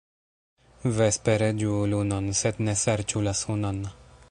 Vespere 0.99 1.49
ĝuu 1.59 1.83
lunon, 1.93 2.33
sed 2.41 2.65
ne 2.69 2.75
serĉu 2.85 3.25
la 3.29 3.37
sunon. 3.45 3.87